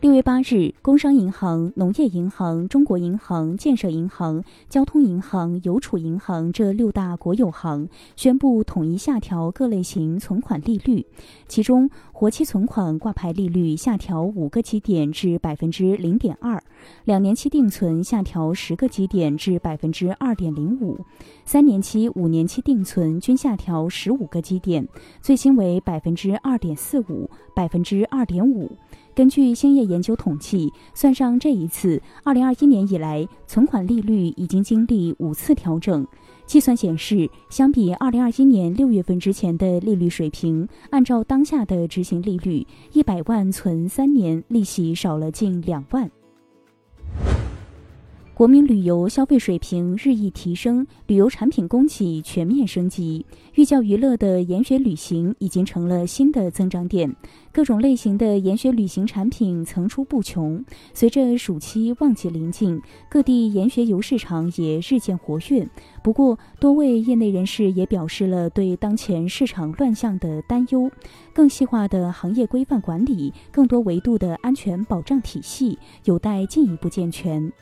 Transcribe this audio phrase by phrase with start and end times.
[0.00, 7.86] 六月八日，工商银行、农业银行、中国银行、建设银行、交通银行、邮储银行这六大国有行
[8.16, 11.04] 宣布统一下调各类型存款利率，
[11.48, 16.62] 其中活期存款挂牌利率下调五个基点至百分之零点二，
[17.04, 20.98] 两年期定存下调十个基点至百分之二点零五，
[21.44, 24.88] 三年期、五年期定存均下调十五个基点，
[25.20, 28.72] 最新为百分之二点四五、百分之二点五。
[29.14, 36.06] 根据兴业研究统计，算上这一次，二零二一年以来，存款利率已经经历五次调整。
[36.46, 46.10] 计算显示，相比二零二一年六月份之前的利率水平，按照当下的执行利率，一百万存三年，利息少了近两万。
[48.40, 53.26] 国民旅游消费水平日益提升，旅游产品供给全面升级，
[53.56, 57.14] 寓教于乐的研学旅行已经成了新的增长点。
[57.52, 60.64] 各种类型的研学旅行产品层出不穷。
[60.94, 65.68] 随着暑期旺季临近，各地研学游市场也日渐活跃。
[66.02, 70.90] 不过，多位业内人士也表示了对当前市场乱象的担忧。
[71.34, 77.52] 更细化的行业规范管理、更多维度的安全保障体系有待进一步健全。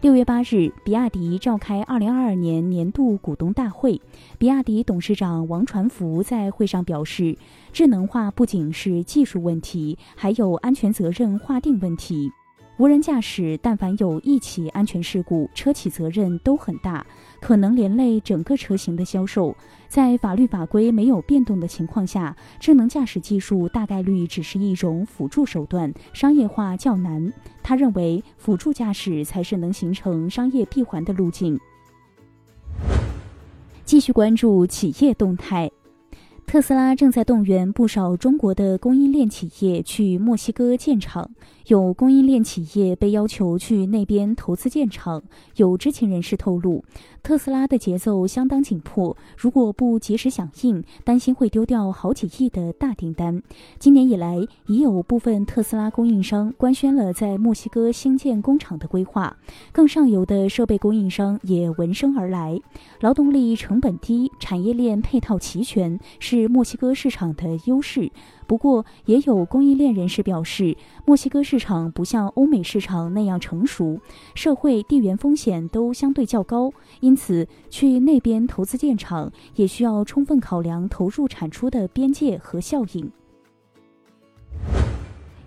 [0.00, 4.00] 六月八日，比亚迪召开二零二二年年度股东大会。
[4.38, 7.36] 比亚迪董事长王传福在会上表示，
[7.70, 12.32] 智能化不仅是技术问题，还有安全责任划定问题。
[12.80, 17.06] 无人驾驶，但凡有一起安全事故，车企责任都很大，
[17.38, 19.54] 可能连累整个车型的销售。
[19.86, 27.30] 在法律法规没有变动的情况下，智能驾驶技术大概率只是一种辅助手段，商业化较难。
[27.62, 31.60] 他认为，辅助驾驶才是能形成商业闭环的路径。
[33.84, 35.70] 继续关注企业动态。
[36.50, 41.30] 特斯拉正在动员不少中国的供应链企业去墨西哥建厂，
[41.68, 45.22] 有供应链企业被要求去那边投资建厂。
[45.54, 46.82] 有知情人士透露，
[47.22, 53.40] 特斯拉的节奏相当紧迫，如果不及时响应，担心会丢掉好几亿的大订单。
[53.78, 59.36] 今年以来，已有部分特斯拉供应商官宣了在墨西哥新建工厂的规划，
[59.70, 62.58] 更上游的设备供应商也闻声而来。
[62.98, 66.39] 劳动力成本低，产业链配套齐全，是。
[66.40, 68.10] 是墨西哥市场的优势，
[68.46, 74.00] 不过也有供应链人士表示，墨西哥市场不像欧美市场那样成熟，
[74.34, 83.10] 社会地缘风险都相对较高，因此去那边投资建厂也需要充分考量投入产出的边界和效应。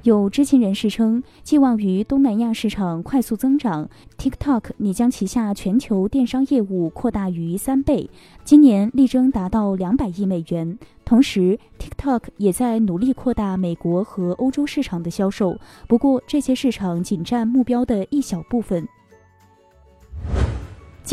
[0.04, 8.10] 有知情人士称，寄望于东南亚市场快速增长，TikTok 拟将旗下全球电商业务扩大于三倍，
[8.44, 10.78] 今年力争达到两百亿美元。
[11.06, 18.86] 同时，TikTok 也在努力扩大美国和欧洲市场的销售，不过这些市场仅占目标的一小部分。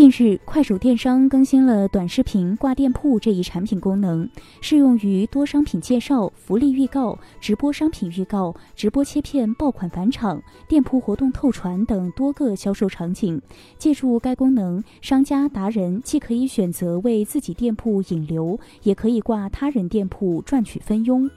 [0.00, 4.26] 近日，快手电商更新了短视频挂店铺这一产品功能，
[4.62, 13.38] 适用于多商品介绍、福利预告、直播商品预告、直播切片爆款返场、店铺活动透传等多个销售场景。
[13.76, 21.30] 借助该功能，商家达人既可以选择为自己店铺引流，也可以挂他人店铺赚取分佣。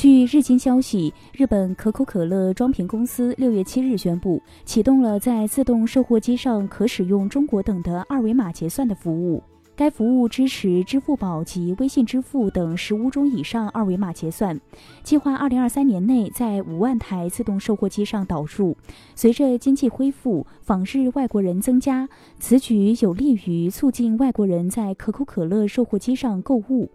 [0.00, 9.42] 据日经消息，日本可口可乐装瓶公司六月七日宣布，启动了在自动售货机上可使用中国等的二维码结算的服务。
[9.74, 14.56] 该服务支持支付宝及微信支付等十五种以上二维码结算，
[15.02, 18.76] 计划二零二三年内在五万台自动售货机上导入。
[19.16, 26.88] 随着经济恢复，访日外国人增加，此举有利于促进外国人在可口可乐售货机上购物。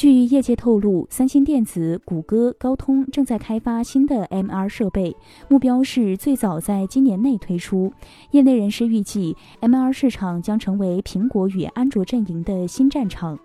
[0.00, 5.14] 据业界透露，三星电子、谷歌、高通正在开发新的 MR 设备，
[5.46, 7.92] 目标是最早在今年内推出。
[8.30, 13.38] 业内人士预计，MR 市场将成为苹果与安卓阵营的新战场。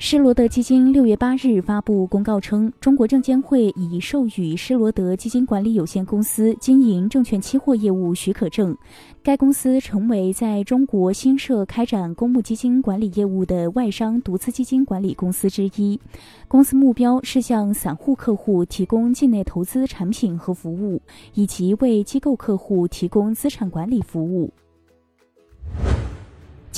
[0.00, 8.76] 施罗德基金六月八日发布公告称，中国证监会已授予施罗德基金管理有限公司经营证券期货业务许可证，
[9.24, 16.00] 该公司成为在中国新设开展公募基金管理业务的外商独资基金管理公司之一。
[16.46, 21.02] 公司目标是向散户客户提供境内投资产品和服务，
[21.34, 24.52] 以及为机构客户提供资产管理服务。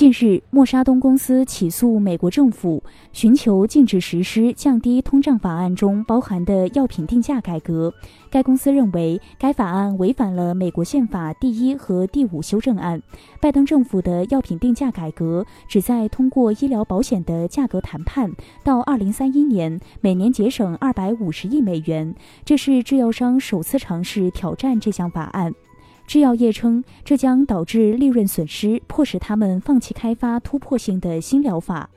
[0.01, 2.83] 近日，默沙东公司起诉美国政府，
[3.13, 7.93] 寻求禁止实施降低通胀法案中包含的药品定价改革。
[8.31, 13.03] 该公司认为，该法案违反了美国宪法第一和第五修正案。
[13.43, 18.33] 拜登政府的药品定价改革旨在通过医疗保险的价格谈判，
[18.65, 22.15] 到二零三一年每年节省二百五十亿美元。
[22.43, 25.53] 这是制药商首次尝试挑战这项法案。
[26.11, 31.89] 制药业称，这将导致利润损失，迫使他们放弃开发突破性的新疗法。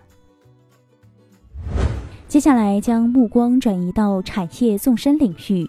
[2.28, 5.68] 接下来，将目光转移到产业纵深领域。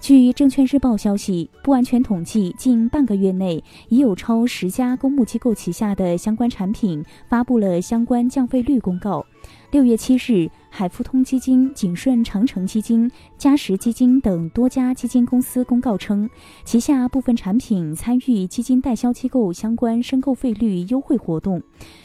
[0.00, 9.26] 据证券日报消息，不完全统计，近半个月内已有超十家公募机构旗下的相关产品发布了相关降费率公告。
[9.72, 16.30] 六月七日，海富通基金、景顺长城基金、嘉实基金等多家基金公司公告称，
[16.64, 21.60] 旗下部分产品参与基金代销机构相关申购费率优惠活动。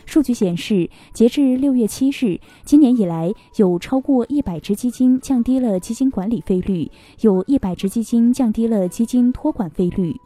[0.05, 6.91] 数据显示，截至六月七日，今年以来有超过一百只基金降低了基金管理费率，
[7.21, 10.19] 有一百只基金降低了基金托管费率。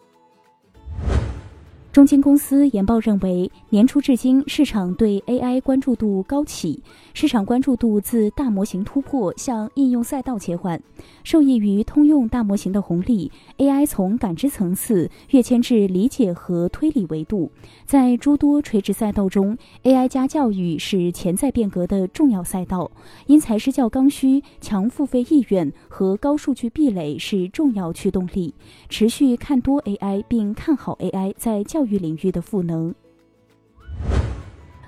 [1.91, 6.83] 中金公司研报认为，年初至今，市场对 AI 关注度高企，
[7.15, 10.80] 市场关注度自大模型突破向应用赛道切换。
[11.24, 17.51] 受益于通用大模型的红利，AI 从感知层次跃迁至理解和推理维度。
[17.88, 22.92] 在诸多垂直赛道中，AI 加教育是潜在变革的重要赛道。
[23.25, 28.53] 因材施教刚需、强付费意愿和高数据壁垒是重要驱动力。
[28.89, 31.98] 持续看多 AI，并看好 AI 在教教育。
[31.98, 32.94] 领域的赋能。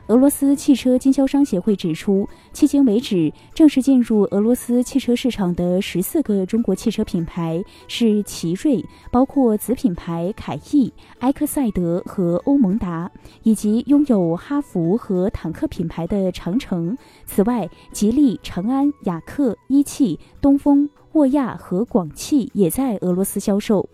[0.08, 13.10] 俄罗斯汽车经销商协会指出，迄今为止，正式进入俄罗斯汽车市场的十四个中国汽车品牌是奇瑞，包括子品牌凯翼、埃克赛德和欧盟达，
[13.44, 16.98] 以及拥有哈弗和坦克品牌的长城。
[17.26, 23.88] 此外，吉利、长安、雅克、一汽、东风、沃亚和广汽也在俄罗斯销售。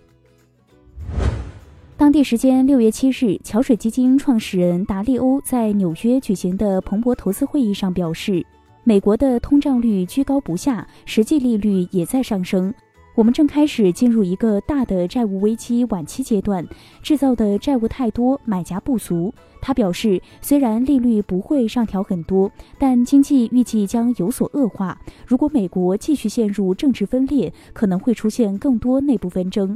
[1.97, 8.45] 当地时间六月七日，桥水基金创始人达利欧在纽约举行的彭博投资会议上表示，
[8.83, 12.71] 美国的通胀率居高不下，实际利率也在上升。
[13.15, 16.63] 我们正开始进入一个大的债务危机晚期阶段，
[17.01, 19.33] 制造的债务太多，买家不足。
[19.59, 25.01] 他表示，虽然利率不会上调很多，但经济预计将有所恶化。
[25.25, 29.75] 如果美国继续陷入政治分裂，可能会出现更多内部纷争。